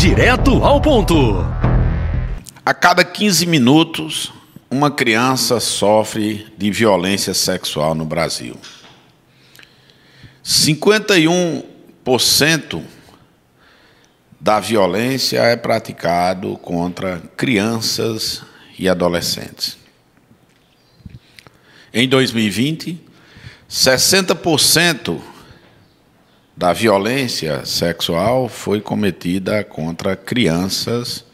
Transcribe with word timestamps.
Direto 0.00 0.64
ao 0.64 0.80
ponto. 0.80 1.44
A 2.64 2.72
cada 2.72 3.04
15 3.04 3.44
minutos, 3.44 4.32
uma 4.70 4.90
criança 4.90 5.60
sofre 5.60 6.46
de 6.56 6.70
violência 6.70 7.34
sexual 7.34 7.94
no 7.94 8.06
Brasil. 8.06 8.56
51% 10.42 12.82
da 14.40 14.58
violência 14.58 15.40
é 15.40 15.54
praticado 15.54 16.56
contra 16.56 17.20
crianças 17.36 18.42
e 18.78 18.88
adolescentes. 18.88 19.76
Em 21.92 22.08
2020, 22.08 22.98
60% 23.68 25.20
da 26.60 26.74
violência 26.74 27.64
sexual 27.64 28.46
foi 28.46 28.82
cometida 28.82 29.64
contra 29.64 30.14
crianças 30.14 31.24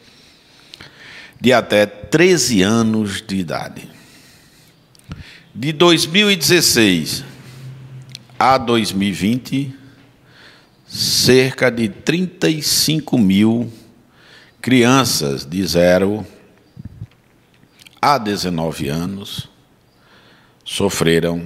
de 1.37 1.51
até 1.51 1.85
13 1.85 2.61
anos 2.61 3.21
de 3.21 3.35
idade. 3.35 3.89
De 5.53 5.73
2016 5.73 7.25
a 8.39 8.57
2020, 8.57 9.75
cerca 10.87 11.69
de 11.69 11.89
35 11.89 13.17
mil 13.17 13.69
crianças 14.61 15.45
de 15.45 15.61
0 15.61 16.25
a 18.01 18.17
19 18.17 18.87
anos 18.87 19.49
sofreram 20.63 21.43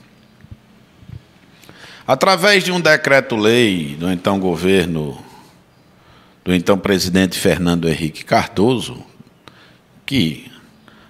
Através 2.06 2.62
de 2.62 2.70
um 2.70 2.80
decreto-lei 2.80 3.96
do 3.98 4.10
então 4.10 4.38
governo, 4.38 5.18
do 6.44 6.54
então 6.54 6.78
presidente 6.78 7.38
Fernando 7.38 7.88
Henrique 7.88 8.24
Cardoso, 8.24 9.02
que 10.04 10.50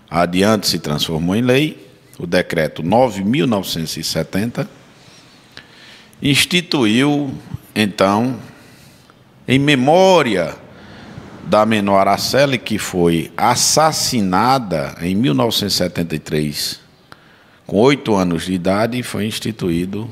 adiante 0.08 0.68
se 0.68 0.78
transformou 0.78 1.34
em 1.34 1.42
lei, 1.42 1.84
o 2.16 2.26
decreto 2.26 2.82
9.970, 2.82 4.68
instituiu, 6.22 7.34
então, 7.74 8.38
em 9.48 9.58
memória 9.58 10.56
da 11.46 11.66
menor 11.66 12.08
Araceli, 12.08 12.58
que 12.58 12.78
foi 12.78 13.32
assassinada 13.36 14.96
em 15.00 15.14
1973, 15.14 16.80
com 17.66 17.78
oito 17.78 18.14
anos 18.14 18.46
de 18.46 18.52
idade, 18.52 19.02
foi 19.02 19.26
instituído 19.26 20.08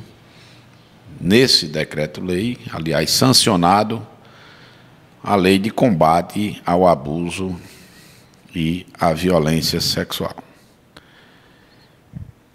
nesse 1.20 1.66
decreto-lei, 1.66 2.58
aliás, 2.73 3.11
sancionado, 3.11 4.06
a 5.23 5.36
lei 5.36 5.58
de 5.58 5.70
combate 5.70 6.61
ao 6.67 6.86
abuso 6.86 7.55
e 8.55 8.86
à 8.98 9.12
violência 9.12 9.79
sexual. 9.80 10.35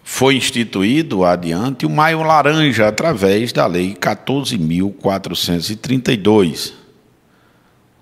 Foi 0.03 0.35
instituído 0.35 1.23
adiante 1.25 1.85
o 1.85 1.89
Maio 1.89 2.23
Laranja 2.23 2.87
através 2.87 3.51
da 3.51 3.67
Lei 3.67 3.93
14.432, 3.93 6.73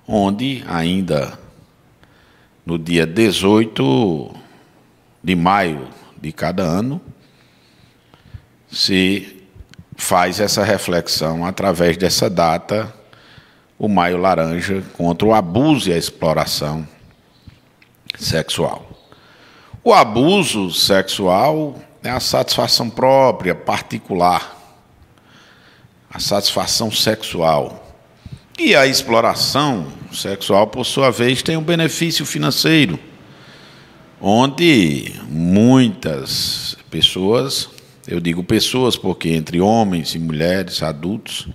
onde 0.08 0.64
ainda 0.68 1.38
no 2.66 2.78
dia 2.78 3.06
18 3.06 4.36
de 5.24 5.36
maio 5.36 5.88
de 6.20 6.32
cada 6.32 6.64
ano 6.64 7.02
se 8.72 9.44
faz 9.96 10.40
essa 10.40 10.64
reflexão 10.64 11.46
através 11.46 11.98
dessa 11.98 12.30
data, 12.30 12.94
o 13.80 13.88
Maio 13.88 14.18
Laranja, 14.18 14.84
contra 14.94 15.28
o 15.28 15.34
abuso 15.34 15.90
e 15.90 15.94
a 15.94 15.98
exploração 15.98 16.88
sexual. 18.18 18.86
O 19.84 19.94
abuso 19.94 20.72
sexual 20.72 21.80
é 22.04 22.10
a 22.10 22.20
satisfação 22.20 22.90
própria, 22.90 23.56
particular, 23.56 24.56
a 26.10 26.20
satisfação 26.20 26.92
sexual. 26.92 27.84
E 28.58 28.76
a 28.76 28.88
exploração 28.88 29.88
sexual, 30.16 30.68
por 30.68 30.86
sua 30.86 31.12
vez, 31.12 31.44
tem 31.44 31.58
um 31.58 31.64
benefício 31.64 32.26
financeiro, 32.26 33.00
onde 34.20 35.14
muitas 35.30 36.78
pessoas 36.90 37.70
eu 38.08 38.20
digo 38.20 38.44
pessoas 38.44 38.96
porque 38.96 39.30
entre 39.30 39.60
homens 39.60 40.14
e 40.14 40.20
mulheres, 40.20 40.84
adultos, 40.84 41.48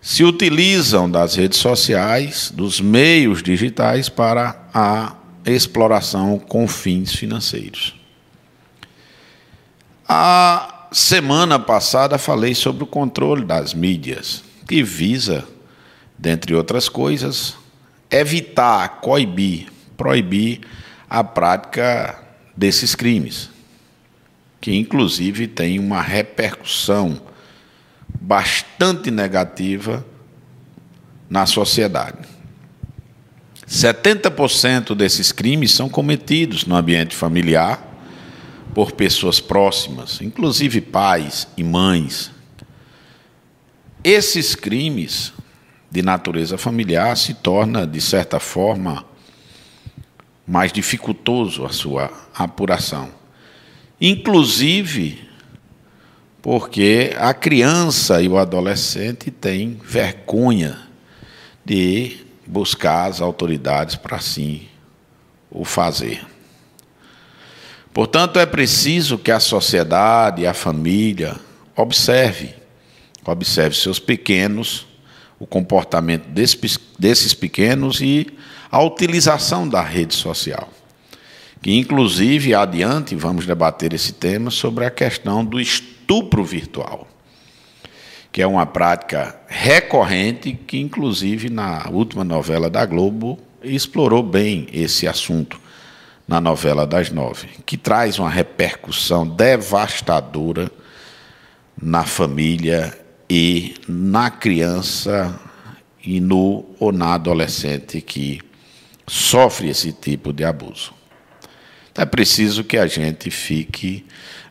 se 0.00 0.24
utilizam 0.24 1.10
das 1.10 1.36
redes 1.36 1.58
sociais, 1.58 2.52
dos 2.54 2.80
meios 2.80 3.42
digitais 3.42 4.08
para 4.08 4.68
a 4.74 5.16
exploração 5.46 6.38
com 6.38 6.68
fins 6.68 7.14
financeiros. 7.14 7.94
A 10.06 10.88
semana 10.92 11.58
passada 11.58 12.18
falei 12.18 12.54
sobre 12.54 12.84
o 12.84 12.86
controle 12.86 13.44
das 13.44 13.72
mídias, 13.72 14.44
que 14.68 14.82
visa, 14.82 15.46
dentre 16.18 16.54
outras 16.54 16.88
coisas, 16.88 17.56
evitar, 18.10 19.00
coibir, 19.00 19.66
proibir 19.96 20.60
a 21.08 21.22
prática 21.24 22.22
desses 22.56 22.94
crimes 22.94 23.52
que 24.62 24.72
inclusive 24.76 25.48
tem 25.48 25.80
uma 25.80 26.00
repercussão 26.00 27.20
bastante 28.08 29.10
negativa 29.10 30.06
na 31.28 31.44
sociedade. 31.46 32.28
70% 33.68 34.94
desses 34.94 35.32
crimes 35.32 35.72
são 35.72 35.88
cometidos 35.88 36.64
no 36.64 36.76
ambiente 36.76 37.16
familiar 37.16 37.88
por 38.72 38.92
pessoas 38.92 39.40
próximas, 39.40 40.20
inclusive 40.20 40.80
pais 40.80 41.48
e 41.56 41.64
mães. 41.64 42.30
Esses 44.04 44.54
crimes 44.54 45.32
de 45.92 46.02
natureza 46.02 46.58
familiar 46.58 47.16
se 47.16 47.34
torna, 47.34 47.86
de 47.86 48.00
certa 48.00 48.40
forma, 48.40 49.04
mais 50.44 50.72
dificultoso 50.72 51.64
a 51.64 51.70
sua 51.70 52.10
apuração 52.34 53.22
inclusive 54.02 55.28
porque 56.42 57.14
a 57.16 57.32
criança 57.32 58.20
e 58.20 58.28
o 58.28 58.36
adolescente 58.36 59.30
têm 59.30 59.80
vergonha 59.84 60.76
de 61.64 62.16
buscar 62.44 63.08
as 63.08 63.20
autoridades 63.20 63.94
para 63.94 64.16
assim 64.16 64.66
o 65.48 65.64
fazer. 65.64 66.26
Portanto, 67.94 68.40
é 68.40 68.46
preciso 68.46 69.16
que 69.16 69.30
a 69.30 69.38
sociedade 69.38 70.44
a 70.48 70.52
família 70.52 71.36
observe, 71.76 72.52
observe 73.24 73.76
seus 73.76 74.00
pequenos, 74.00 74.88
o 75.42 75.46
comportamento 75.46 76.28
desses 76.96 77.34
pequenos 77.34 78.00
e 78.00 78.28
a 78.70 78.80
utilização 78.80 79.68
da 79.68 79.82
rede 79.82 80.14
social. 80.14 80.68
Que 81.60 81.76
inclusive 81.76 82.54
adiante 82.54 83.16
vamos 83.16 83.44
debater 83.44 83.92
esse 83.92 84.12
tema 84.12 84.52
sobre 84.52 84.84
a 84.84 84.90
questão 84.90 85.44
do 85.44 85.60
estupro 85.60 86.44
virtual, 86.44 87.08
que 88.30 88.40
é 88.40 88.46
uma 88.46 88.64
prática 88.64 89.34
recorrente 89.48 90.52
que 90.52 90.78
inclusive 90.78 91.50
na 91.50 91.88
última 91.90 92.22
novela 92.22 92.70
da 92.70 92.86
Globo 92.86 93.36
explorou 93.64 94.22
bem 94.22 94.68
esse 94.72 95.08
assunto 95.08 95.60
na 96.26 96.40
novela 96.40 96.86
das 96.86 97.10
nove, 97.10 97.48
que 97.66 97.76
traz 97.76 98.16
uma 98.20 98.30
repercussão 98.30 99.26
devastadora 99.26 100.70
na 101.76 102.04
família 102.04 102.96
e 103.28 103.74
na 103.88 104.30
criança 104.30 105.38
e 106.04 106.20
no 106.20 106.64
ou 106.78 106.92
na 106.92 107.14
adolescente 107.14 108.00
que 108.00 108.40
sofre 109.06 109.68
esse 109.68 109.92
tipo 109.92 110.32
de 110.32 110.44
abuso. 110.44 110.92
É 111.94 112.04
preciso 112.04 112.64
que 112.64 112.78
a 112.78 112.86
gente 112.86 113.30
fique 113.30 114.04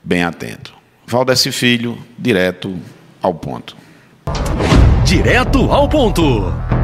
bem 0.04 0.24
atento. 0.24 0.74
Valdeci 1.06 1.52
Filho, 1.52 1.98
direto 2.18 2.78
ao 3.22 3.34
ponto. 3.34 3.76
Direto 5.06 5.72
ao 5.72 5.90
ponto. 5.90 6.81